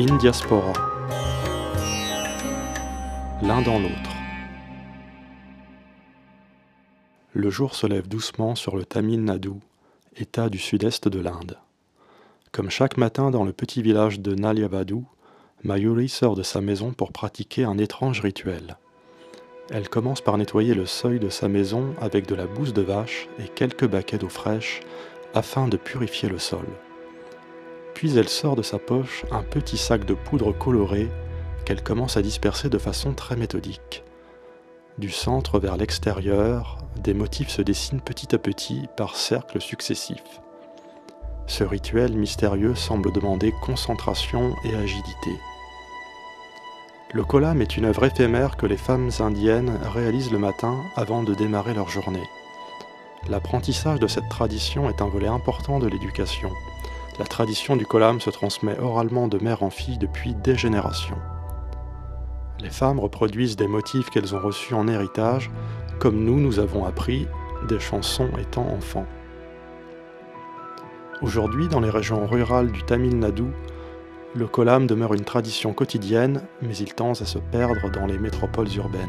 [0.00, 0.72] In diaspora.
[3.42, 4.12] L'un dans l'autre.
[7.32, 9.54] Le jour se lève doucement sur le Tamil Nadu,
[10.16, 11.58] état du sud-est de l'Inde.
[12.52, 15.02] Comme chaque matin dans le petit village de Nalyavadu,
[15.64, 18.76] Mayuri sort de sa maison pour pratiquer un étrange rituel.
[19.68, 23.28] Elle commence par nettoyer le seuil de sa maison avec de la bouse de vache
[23.40, 24.78] et quelques baquets d'eau fraîche
[25.34, 26.66] afin de purifier le sol.
[27.98, 31.08] Puis elle sort de sa poche un petit sac de poudre colorée
[31.64, 34.04] qu'elle commence à disperser de façon très méthodique.
[34.98, 40.40] Du centre vers l'extérieur, des motifs se dessinent petit à petit par cercles successifs.
[41.48, 45.32] Ce rituel mystérieux semble demander concentration et agilité.
[47.12, 51.34] Le kolam est une œuvre éphémère que les femmes indiennes réalisent le matin avant de
[51.34, 52.28] démarrer leur journée.
[53.28, 56.52] L'apprentissage de cette tradition est un volet important de l'éducation.
[57.18, 61.18] La tradition du kolam se transmet oralement de mère en fille depuis des générations.
[62.60, 65.50] Les femmes reproduisent des motifs qu'elles ont reçus en héritage,
[65.98, 67.26] comme nous nous avons appris
[67.68, 69.06] des chansons étant enfants.
[71.20, 73.46] Aujourd'hui, dans les régions rurales du Tamil Nadu,
[74.36, 78.72] le kolam demeure une tradition quotidienne, mais il tend à se perdre dans les métropoles
[78.76, 79.06] urbaines.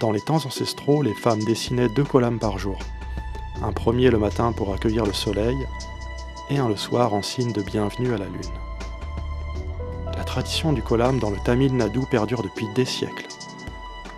[0.00, 2.78] Dans les temps ancestraux, les femmes dessinaient deux kolams par jour.
[3.62, 5.56] Un premier le matin pour accueillir le soleil,
[6.50, 8.40] et un le soir en signe de bienvenue à la lune.
[10.16, 13.26] La tradition du kolam dans le Tamil Nadu perdure depuis des siècles.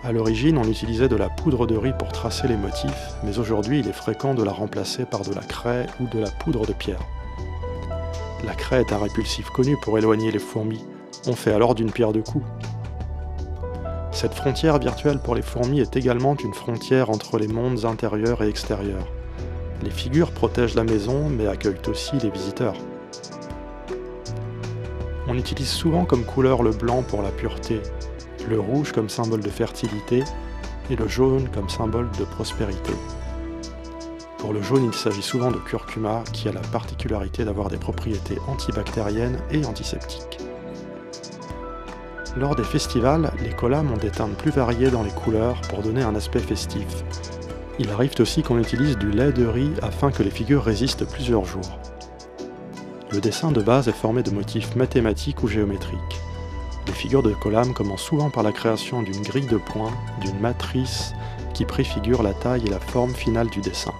[0.03, 3.79] À l'origine, on utilisait de la poudre de riz pour tracer les motifs, mais aujourd'hui,
[3.79, 6.73] il est fréquent de la remplacer par de la craie ou de la poudre de
[6.73, 7.05] pierre.
[8.43, 10.83] La craie est un répulsif connu pour éloigner les fourmis.
[11.27, 12.45] On fait alors d'une pierre deux coups.
[14.11, 18.49] Cette frontière virtuelle pour les fourmis est également une frontière entre les mondes intérieurs et
[18.49, 19.07] extérieurs.
[19.83, 22.75] Les figures protègent la maison mais accueillent aussi les visiteurs.
[25.27, 27.81] On utilise souvent comme couleur le blanc pour la pureté,
[28.49, 30.23] le rouge comme symbole de fertilité
[30.89, 32.93] et le jaune comme symbole de prospérité.
[34.37, 38.37] Pour le jaune, il s'agit souvent de curcuma qui a la particularité d'avoir des propriétés
[38.47, 40.39] antibactériennes et antiseptiques.
[42.37, 46.03] Lors des festivals, les collams ont des teintes plus variées dans les couleurs pour donner
[46.03, 47.03] un aspect festif.
[47.79, 51.45] Il arrive aussi qu'on utilise du lait de riz afin que les figures résistent plusieurs
[51.45, 51.79] jours.
[53.11, 56.21] Le dessin de base est formé de motifs mathématiques ou géométriques.
[56.85, 61.13] Les figures de Colam commencent souvent par la création d'une grille de points, d'une matrice
[61.55, 63.93] qui préfigure la taille et la forme finale du dessin.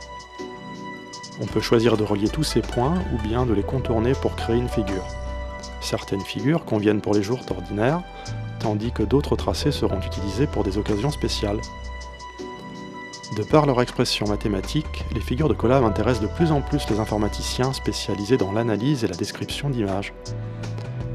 [1.42, 4.58] On peut choisir de relier tous ces points ou bien de les contourner pour créer
[4.58, 5.08] une figure.
[5.82, 8.04] Certaines figures conviennent pour les jours ordinaires,
[8.60, 11.60] tandis que d'autres tracés seront utilisés pour des occasions spéciales.
[13.38, 17.00] De par leur expression mathématique, les figures de collab intéressent de plus en plus les
[17.00, 20.14] informaticiens spécialisés dans l'analyse et la description d'images.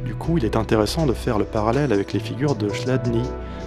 [0.04, 3.22] Du coup, il est intéressant de faire le parallèle avec les figures de Chladni,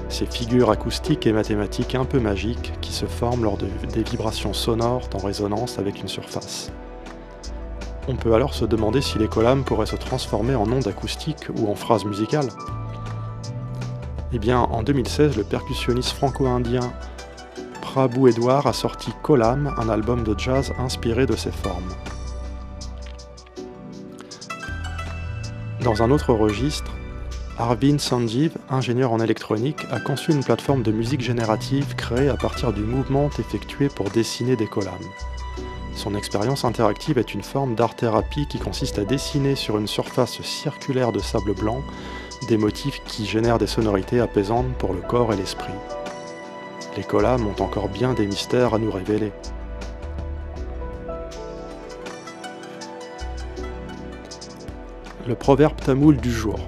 [0.09, 4.53] ces figures acoustiques et mathématiques un peu magiques qui se forment lors de, des vibrations
[4.53, 6.72] sonores en résonance avec une surface.
[8.09, 11.69] On peut alors se demander si les collams pourraient se transformer en ondes acoustiques ou
[11.72, 12.50] en phrases musicales.
[14.33, 16.91] Eh bien, en 2016, le percussionniste franco-indien
[17.94, 21.91] Prabhu Edouard a sorti Kolam, un album de jazz inspiré de ces formes.
[25.84, 26.90] Dans un autre registre,
[27.59, 32.72] Arvind Sanjeev, ingénieur en électronique, a conçu une plateforme de musique générative créée à partir
[32.72, 34.94] du mouvement effectué pour dessiner des collams.
[35.94, 41.12] Son expérience interactive est une forme d'art-thérapie qui consiste à dessiner sur une surface circulaire
[41.12, 41.81] de sable blanc
[42.47, 45.74] des motifs qui génèrent des sonorités apaisantes pour le corps et l'esprit
[46.97, 49.31] les collams ont encore bien des mystères à nous révéler.
[55.28, 56.59] Le proverbe tamoul du jour.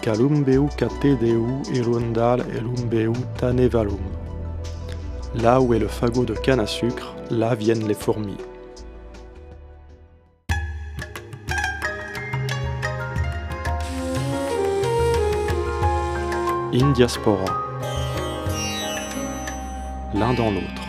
[0.00, 1.42] Kalumbeu katedeu
[1.72, 3.98] irundal elumbeu tanevalum.
[5.34, 8.38] Là où est le fagot de canne à sucre, là viennent les fourmis.
[16.72, 17.63] In diaspora
[20.14, 20.83] l'un dans l'autre.